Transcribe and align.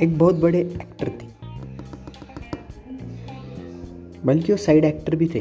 एक 0.00 0.18
बहुत 0.18 0.34
बड़े 0.34 0.60
एक्टर 0.60 1.08
थे। 1.08 1.28
बल्कि 4.24 4.52
वो 4.52 4.58
साइड 4.58 4.84
एक्टर 4.84 5.16
भी 5.16 5.28
थे। 5.34 5.40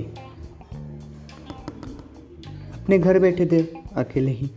अपने 2.74 3.00
घर 3.00 3.20
बैठे 3.20 3.46
थे, 3.46 3.62
अकेले 3.96 4.32
ही। 4.32 4.52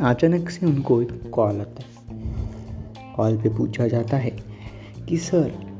अचानक 0.00 0.50
से 0.50 0.66
उनको 0.66 1.02
एक 1.02 1.30
कॉल 1.30 1.60
आता 1.60 1.82
है। 1.82 1.92
कॉल 3.16 3.36
पे 3.36 3.48
पूछा 3.48 3.88
जाता 3.88 4.16
है 4.16 4.30
कि, 5.08 5.16
सर, 5.16 5.72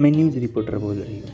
मैं 0.00 0.10
न्यूज़ 0.10 0.38
रिपोर्टर 0.38 0.78
बोल 0.78 0.96
रही 0.96 1.20
हूँ। 1.20 1.28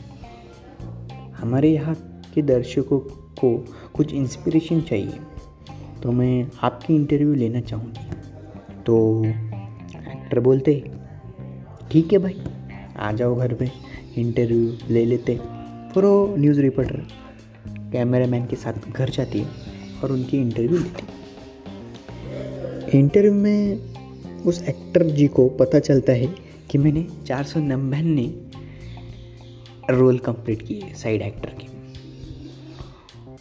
हमारे 1.31 1.73
यहाँ 1.73 2.10
के 2.33 2.41
दर्शकों 2.41 2.99
को 3.39 3.65
कुछ 3.93 4.13
इंस्पिरेशन 4.13 4.81
चाहिए। 4.81 5.19
तो 6.03 6.11
मैं 6.11 6.47
आपकी 6.61 6.95
इंटरव्यू 6.95 7.33
लेना 7.33 7.61
चाहूँगी। 7.61 8.05
तो 8.85 9.25
एक्टर 9.25 10.39
बोलते, 10.39 10.83
ठीक 11.91 12.13
है 12.13 12.19
भाई, 12.19 12.41
आ 12.97 13.11
जाओ 13.11 13.35
घर 13.35 13.53
पे 13.53 13.69
इंटरव्यू 14.17 14.77
ले 14.89 15.05
लेते। 15.05 15.35
फिर 15.93 16.03
वो 16.03 16.35
न्यूज़ 16.37 16.59
रिपोर्टर 16.61 17.07
कैमरामैन 17.91 18.45
के 18.45 18.55
साथ 18.55 18.91
घर 18.91 19.09
जाती 19.09 19.39
है 19.39 19.47
और 20.03 20.11
उनकी 20.11 20.37
इंटरव्यू 20.37 20.77
लेती 20.79 21.07
इंटरव्यू 22.99 23.33
में 23.33 23.79
उस 24.45 24.61
एक्टर 24.63 25.03
जी 25.05 25.27
को 25.27 25.47
पता 25.49 25.79
चलता 25.79 26.13
है 26.13 26.27
कि 26.69 26.77
मैंने 26.77 27.07
चार 27.27 27.43
सौ 27.43 27.59
नब्बानवे 27.59 28.25
रोल 29.89 30.17
कंप्लीट 30.17 30.61
किए 30.61 30.93
साइड 30.93 31.21
एक्टर 31.21 31.49
के। 31.49 31.70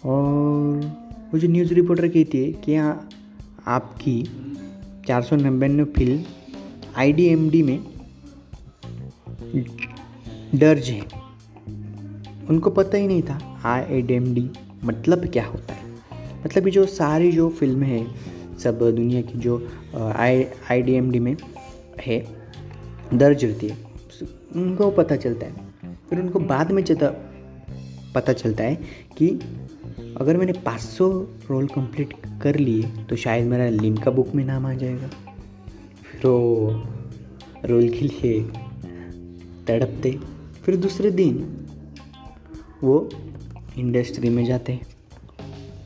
और 0.04 0.84
वो 1.32 1.38
जो 1.38 1.48
न्यूज़ 1.48 1.74
रिपोर्टर 1.74 2.08
कहती 2.08 2.44
है 2.44 2.52
कि 2.52 2.76
हाँ 2.76 3.08
आपकी 3.66 4.22
चार 5.06 5.22
सौ 5.22 5.36
नब्बानवे 5.36 5.84
फ़िल्म 5.84 6.24
आईडीएमडी 6.96 7.62
में 7.62 7.78
दर्ज 10.54 10.88
है। 10.90 11.00
उनको 12.48 12.70
पता 12.70 12.98
ही 12.98 13.06
नहीं 13.06 13.22
था 13.22 13.62
आई 13.64 14.50
मतलब 14.84 15.26
क्या 15.26 15.44
होता 15.46 15.74
है। 15.74 15.88
मतलब 16.44 16.66
ये 16.66 16.70
जो 16.70 16.86
सारी 16.86 17.32
जो 17.32 17.48
फ़िल्म 17.48 17.82
है, 17.82 18.06
सब 18.58 18.78
दुनिया 18.78 19.20
की 19.22 19.38
जो 19.38 19.56
आई 19.96 20.44
आई 20.70 21.00
में 21.00 21.36
है 22.00 22.18
दर्ज 23.14 23.44
रहती 23.44 23.68
है। 23.68 23.76
उनको 24.56 24.90
पता 24.90 25.16
चलता 25.16 25.46
है। 25.46 25.68
फिर 26.10 26.20
उनको 26.20 26.40
बाद 26.40 26.70
में 26.70 26.82
चलता 26.82 27.08
पता 28.14 28.32
चलता 28.32 28.64
है 28.64 28.74
कि 29.18 29.28
अगर 30.16 30.36
मैंने 30.36 30.52
500 30.64 31.06
रोल 31.50 31.66
कंप्लीट 31.66 32.12
कर 32.42 32.56
लिए 32.56 32.82
तो 33.10 33.16
शायद 33.16 33.46
मेरा 33.46 33.68
लिम्का 33.68 34.10
बुक 34.10 34.34
में 34.34 34.44
नाम 34.44 34.66
आ 34.66 34.72
जाएगा। 34.74 35.08
फिर 36.02 36.26
वो 36.26 36.70
रोल 37.66 37.88
के 37.88 38.00
लिए 38.00 38.40
तड़पते, 39.68 40.10
फिर 40.64 40.76
दूसरे 40.76 41.10
दिन 41.10 41.66
वो 42.82 43.08
इंडस्ट्री 43.78 44.30
में 44.30 44.44
जाते 44.44 44.78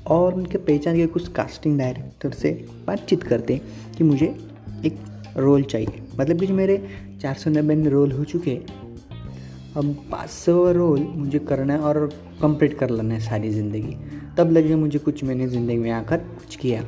और 0.07 0.35
उनके 0.35 0.59
पहचान 0.59 0.97
के 0.97 1.07
कुछ 1.07 1.29
कास्टिंग 1.29 1.79
डायरेक्टर 1.79 2.31
से 2.33 2.51
बातचीत 2.87 3.23
करते 3.23 3.61
कि 3.99 4.05
मुझे 4.05 4.27
एक 4.87 4.99
रोल 5.37 5.63
चाहिए। 5.63 6.03
मतलब 6.19 6.41
कि 6.41 6.47
जो 6.47 6.55
मेरे 6.55 6.77
चार 7.23 7.35
सौ 7.35 7.51
नब्बे 7.51 7.89
रोल 7.91 8.13
हो 8.13 8.25
चुके 8.25 8.59
अब 9.77 9.95
पाँच 10.11 10.31
सौ 10.31 10.71
रोल 10.73 11.01
मुझे 11.17 11.39
करना 11.39 11.73
है 11.73 11.79
और 11.81 12.07
कंप्लीट 12.43 12.77
कर 12.79 12.91
लेना 12.91 13.15
है 13.15 13.21
सारी 13.21 13.51
ज़िंदगी। 13.51 13.97
तब 14.37 14.51
लगे 14.51 14.75
मुझे 14.75 14.99
कुछ 14.99 15.23
मैंने 15.25 15.47
ज़िंदगी 15.49 15.77
में 15.77 15.91
आकर 15.91 16.19
कुछ 16.19 16.57
किया। 16.57 16.83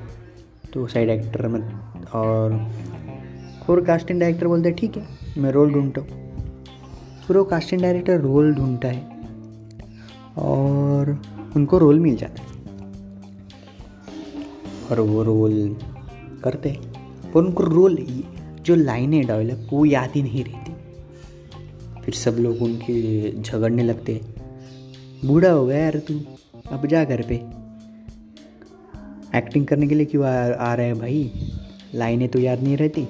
तो 0.75 0.87
साइड 0.87 1.11
एक्टर 1.11 1.47
में 1.49 1.61
और 2.15 2.53
और 3.69 3.81
कास्टिंग 3.85 4.21
डायरेक्टर 4.21 4.47
बोलते 4.47 4.71
ठीक 4.71 4.97
है, 4.97 5.07
मैं 5.39 5.51
रोल 5.53 5.73
ढूंढता 5.73 6.01
हूँ। 6.01 6.09
फिर 7.27 7.37
वो 7.37 7.45
कास्टिंग 7.45 7.81
डायरेक्टर 7.83 8.21
रोल 8.21 8.55
ढूंढता 8.55 8.89
है 8.89 9.03
और 10.39 11.11
उनको 11.57 11.79
रोल 11.79 12.01
मिल 12.01 12.17
जाता 12.17 12.43
है। 12.43 12.49
और 14.91 15.01
वो 15.01 15.23
रोल 15.23 15.77
करते 16.45 16.69
हैं। 16.69 17.33
पर 17.33 17.41
उनको 17.41 17.63
रोल 17.65 17.97
जो 18.61 18.75
लाइनें 18.75 19.27
डायलॉग 19.27 19.69
वो 19.73 19.85
याद 19.85 20.11
ही 20.15 20.23
नहीं 20.23 20.45
रहती। 20.45 20.66
फिर 22.07 22.15
सब 22.15 22.37
लोग 22.41 22.63
उनके 22.63 23.43
झगड़ने 23.43 23.83
लगते। 23.83 24.21
बूढ़ा 25.25 25.51
हो 25.51 25.67
गया 25.67 25.79
यार 25.79 25.99
तू 25.99 26.21
अब 26.71 26.87
जा 26.87 27.05
घर 27.05 27.23
पे। 27.23 27.35
एक्टिंग 29.39 29.67
करने 29.67 29.87
के 29.87 29.95
लिए 29.95 30.07
क्यों 30.07 30.25
आ, 30.25 30.31
आ 30.31 30.75
रहा 30.75 30.87
है 30.87 30.95
भाई? 30.95 31.33
लाइनें 31.95 32.29
तो 32.29 32.39
याद 32.39 32.63
नहीं 32.63 32.77
रहती। 32.77 33.07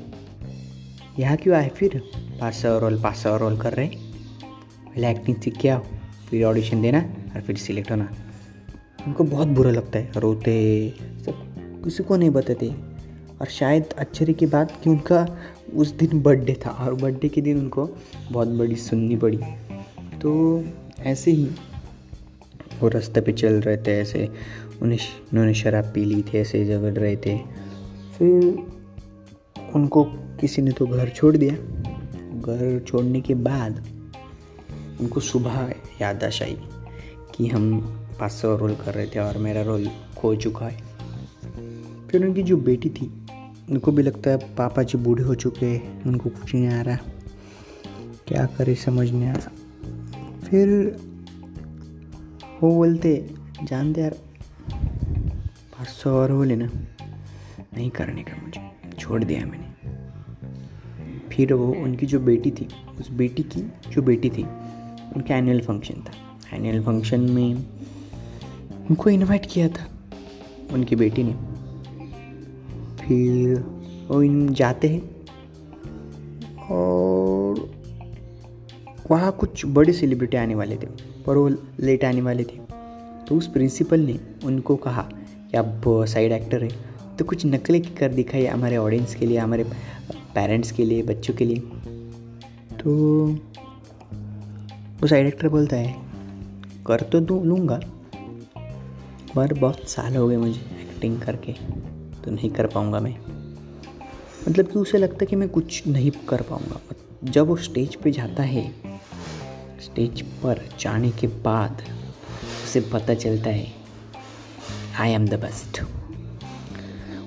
यहाँ 1.19 1.37
क्यों 1.37 1.57
आए 1.57 1.69
फिर? 1.69 2.03
पाँच 2.41 2.55
सौ 2.55 2.79
रोल 2.79 3.01
पाँच 3.03 3.17
सौ 3.17 3.37
रोल 3.37 3.59
कर 3.59 3.73
रहे 3.73 3.87
पहले 3.87 5.11
एक्टिंग 5.11 5.37
सीख 5.37 5.57
के 5.57 5.69
आओ 5.69 5.83
फिर 6.31 6.45
ऑडिशन 6.45 6.83
देना 6.83 6.99
और 7.35 7.41
फिर 7.41 7.57
सिलेक्ट 7.57 7.91
होना। 7.91 8.09
उनको 9.07 9.25
बहुत 9.25 9.49
बुरा 9.49 9.71
लगता 9.71 9.99
है 9.99 10.13
रोते 10.17 10.55
सब 11.25 11.45
किसी 11.85 12.03
को 12.03 12.17
नहीं 12.17 12.31
बताते। 12.31 12.96
और 13.41 13.47
शायद 13.47 13.95
आश्चर्य 14.01 14.33
की 14.33 14.47
बात 14.47 14.73
कि 14.85 14.91
उनका 14.91 15.27
उस 15.75 15.91
दिन 15.91 16.23
बर्थडे 16.23 16.55
था 16.67 16.71
और 16.71 16.95
बर्थडे 16.95 17.29
के 17.29 17.41
दिन 17.41 17.59
उनको 17.59 17.89
बहुत 18.33 18.49
बड़ी 18.49 18.77
सुननी 18.77 19.17
पड़ी। 19.17 19.41
तो 20.23 20.65
ऐसे 21.01 21.31
ही 21.31 21.45
वो 22.81 22.89
रास्ते 22.89 23.21
पे 23.21 23.33
चल 23.33 23.53
रहे 23.53 23.77
थे, 23.77 23.99
ऐसे 24.01 24.29
उन्हें 24.83 24.99
उन्होंने 25.33 25.55
शराब 25.55 25.85
पी 25.85 26.05
ली 26.05 26.23
थी, 26.23 26.39
ऐसे 26.39 26.65
झगड़ 26.67 26.93
रहे 26.93 27.17
थे। 27.17 27.39
फिर 28.19 28.67
उनको 29.75 30.05
किसी 30.41 30.63
ने 30.63 30.71
तो 30.71 30.87
घर 30.87 31.09
छोड़ 31.09 31.37
दिया। 31.37 31.55
घर 32.37 32.85
छोड़ने 32.89 33.21
के 33.21 33.35
बाद 33.35 33.85
उनको 35.01 35.21
सुबह 35.21 35.75
यादाश 36.01 36.43
आई 36.43 36.59
कि 37.35 37.47
हम 37.47 37.81
पाँच 38.21 38.33
सौ 38.33 38.57
रोल 38.57 38.75
कर 38.75 38.95
रहे 38.95 39.07
थे 39.07 39.19
और 39.19 39.39
मेरा 39.39 39.63
रोल 39.63 39.91
खो 40.17 40.35
चुका 40.37 40.67
है। 40.67 40.83
फिर 42.09 42.25
उनकी 42.25 42.43
जो 42.43 42.57
बेटी 42.57 42.89
थी 42.89 43.26
उनको 43.71 43.93
भी 43.93 44.03
लगता 44.03 44.31
है 44.31 44.55
पापा 44.55 44.83
जी 44.83 44.99
बूढ़े 44.99 45.25
हो 45.25 45.35
चुके 45.35 45.67
हैं, 45.67 46.05
उनको 46.05 46.31
कुछ 46.31 46.55
नहीं 46.55 46.69
आ 46.69 46.83
रहा। 46.83 46.97
क्या 48.27 48.47
करे 48.47 48.75
समझ 48.75 49.11
नहीं 49.11 49.27
आ? 49.27 49.33
रहा 49.33 49.51
फिर 50.41 50.69
वो 52.63 52.75
बोलते 52.75 53.31
जानते 53.63 54.01
यार 54.01 54.11
पाँच 55.73 55.89
सौ 55.89 56.11
और 56.11 56.33
बोले 56.33 56.57
ना, 56.57 56.67
नहीं 57.75 57.91
करने 57.91 58.23
का 58.23 58.37
मुझे, 58.43 58.71
छोड़ 58.99 59.25
दिया 59.25 59.47
मैंने। 59.47 59.67
फिर 61.29 61.55
वो 61.55 61.73
उनकी 61.73 62.07
जो 62.07 62.21
बेटी 62.21 62.51
थी, 62.51 62.69
उस 63.01 63.11
बेटी 63.11 63.43
की 63.43 63.73
जो 63.91 64.03
बेटी 64.03 64.31
थी, 64.31 64.43
उनका 65.17 65.37
एनुअल 65.37 65.61
फ़ंक्शन 65.61 65.95
था। 65.95 66.13
एनुअल 66.57 66.83
फ़ंक्शन 66.83 67.21
में 67.21 67.55
उनको 68.91 69.11
इनवाइट 69.11 69.47
किया 69.51 69.69
था, 69.69 69.91
उनकी 70.73 70.97
बेटी 70.97 71.23
ने। 71.23 71.56
फिर 73.07 73.59
वो 74.09 74.23
इन 74.23 74.49
जाते 74.55 74.89
हैं। 74.89 75.03
और 76.69 77.69
वहाँ 79.11 79.33
कुछ 79.33 79.65
बड़े 79.67 79.93
सेलिब्रिटी 79.93 80.37
आने 80.37 80.55
वाले 80.55 80.77
थे, 80.77 80.87
पर 81.27 81.37
वो 81.37 81.49
लेट 81.81 82.05
आने 82.05 82.23
वाले 82.23 82.45
थे। 82.45 82.59
तो 83.29 83.37
उस 83.37 83.47
प्रिंसिपल 83.47 84.01
ने 84.01 84.19
उनको 84.45 84.77
कहा 84.77 85.03
कि 85.03 85.57
आप 85.57 85.83
साइड 86.09 86.33
एक्टर 86.33 86.65
है 86.65 86.71
तो 87.19 87.25
कुछ 87.25 87.47
नकलें 87.47 87.81
कर 87.95 88.13
दिखाइए 88.13 88.47
हमारे 88.47 88.77
ऑडियंस 88.77 89.15
के 89.15 89.27
लिए, 89.27 89.39
हमारे 89.39 89.65
पेरेंट्स 90.35 90.73
के 90.73 90.85
लिए, 90.85 91.03
बच्चों 91.03 91.35
के 91.35 91.45
लिए। 91.45 91.59
तो 92.77 92.93
वो 95.01 95.07
साइड 95.07 95.27
एक्टर 95.27 95.49
बोलता 95.49 95.77
है, 95.77 95.95
कर 96.87 97.01
तो 97.03 97.21
दूँ, 97.21 97.45
लूँगा, 97.47 97.81
पर 99.35 99.55
बहुत 99.55 99.89
साल 99.89 100.17
हो 100.17 100.29
गए 100.29 100.37
मुझे 100.37 100.61
एक्टिंग 100.83 101.21
करके। 101.21 101.55
तो 102.27 102.33
नहीं 102.33 102.51
कर 102.51 102.67
पाऊँगा 102.67 103.01
मैं। 103.01 103.17
मतलब 104.49 104.67
कि 104.67 104.79
उसे 104.79 104.99
लगता 104.99 105.19
है 105.21 105.27
कि 105.27 105.37
मैं 105.37 105.49
कुछ 105.49 105.87
नहीं 105.87 106.11
कर 106.29 106.43
पाऊँगा। 106.43 106.81
जब 107.25 107.47
वो 107.47 107.57
स्टेज 107.57 107.95
पे 107.95 108.11
जाता 108.11 108.43
है 108.43 108.71
स्टेज 109.81 110.23
पर 110.43 110.61
जाने 110.81 111.11
के 111.11 111.27
बाद 111.27 111.83
उसे 112.65 112.81
पता 112.93 113.15
चलता 113.15 113.51
है 113.51 113.73
आई 115.01 115.11
एम 115.11 115.27
द 115.29 115.35
बेस्ट 115.35 115.81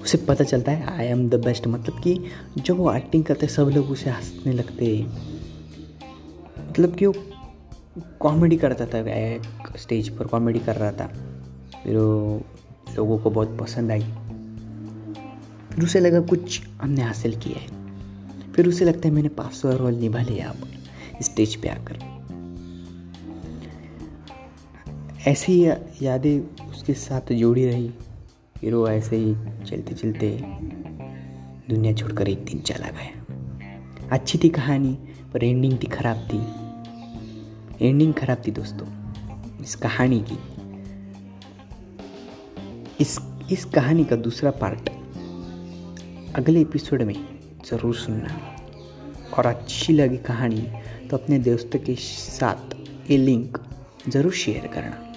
उसे 0.01 0.17
पता 0.17 0.43
चलता 0.43 0.71
है 0.71 0.97
आई 0.97 1.05
एम 1.05 1.27
द 1.29 1.35
बेस्ट 1.35 1.67
मतलब 1.67 2.01
कि 2.03 2.19
जब 2.57 2.77
वो 2.77 2.93
एक्टिंग 2.93 3.23
करते 3.23 3.47
सब 3.47 3.69
लोग 3.69 3.89
उसे 3.91 4.09
हंसने 4.09 4.53
लगते 4.53 5.05
मतलब 6.59 6.95
कि 6.95 7.05
वो 7.05 7.13
कॉमेडी 8.19 8.57
करता 8.57 8.85
था, 8.85 8.99
एक 8.99 9.77
स्टेज 9.77 10.09
पर 10.17 10.27
कॉमेडी 10.27 10.59
कर 10.59 10.75
रहा 10.75 10.91
था। 10.91 11.07
फिर 11.83 11.93
लोगों 12.95 13.17
को 13.19 13.29
बहुत 13.29 13.57
पसंद 13.59 13.91
आई। 13.91 14.05
फिर 15.79 15.87
उसे 15.87 15.99
लगा 15.99 16.19
कुछ 16.19 16.59
हमने 16.81 17.01
हासिल 17.01 17.35
किया 17.39 17.59
है। 17.59 18.53
फिर 18.53 18.67
उसे 18.67 18.85
लगता 18.85 19.07
है 19.07 19.13
मैंने 19.13 19.29
पाँच 19.29 19.53
सौ 19.53 19.71
रोल 19.71 19.93
निभा 19.93 20.21
लिया 20.21 20.49
अब, 20.49 20.67
स्टेज 21.21 21.55
पे 21.55 21.69
आकर। 21.69 21.99
ऐसी 25.27 25.65
यादें 26.01 26.67
उसके 26.67 26.93
साथ 26.93 27.31
जुड़ी 27.33 27.65
रही 27.65 27.89
फिर 28.61 28.75
वो 28.75 28.87
ऐसे 28.89 29.15
ही 29.15 29.33
चलते 29.65 29.95
चलते 29.95 30.29
दुनिया 31.69 31.93
छोड़कर 31.93 32.29
एक 32.29 32.43
दिन 32.45 32.59
चला 32.59 32.89
गया। 32.89 34.09
अच्छी 34.11 34.37
थी 34.37 34.49
कहानी, 34.49 34.97
पर 35.33 35.43
एंडिंग 35.43 35.77
थी 35.83 35.87
खराब 35.87 36.27
थी। 36.27 37.87
एंडिंग 37.87 38.13
खराब 38.13 38.41
थी 38.47 38.51
दोस्तों, 38.51 38.87
इस 39.61 39.75
कहानी 39.75 40.25
की। 40.29 40.39
इस 42.99 43.19
इस 43.51 43.65
कहानी 43.65 44.05
का 44.05 44.15
दूसरा 44.15 44.51
पार्ट 44.51 44.89
अगले 46.39 46.61
एपिसोड 46.61 47.01
में 47.01 47.15
ज़रूर 47.65 47.95
सुनना। 47.95 48.29
और 49.37 49.45
अच्छी 49.45 49.93
लगी 49.93 50.17
कहानी 50.17 50.61
तो 51.09 51.17
अपने 51.17 51.39
दोस्तों 51.39 51.79
के 51.79 51.95
साथ 51.95 52.75
ये 53.11 53.17
लिंक 53.17 53.57
ज़रूर 54.07 54.33
शेयर 54.33 54.67
करना। 54.67 55.08